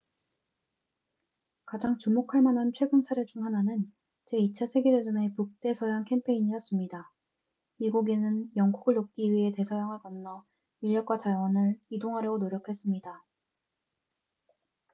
[1.67, 3.93] 가장 주목할 만한 최근 사례 중 하나는
[4.31, 7.11] 제2차 세계 대전의 북대서양 캠페인이었습니다
[7.77, 10.43] 미국인은 영국을 돕기 위해 대서양을 건너
[10.81, 13.23] 인력과 자원을 이동하려고 노력했습니다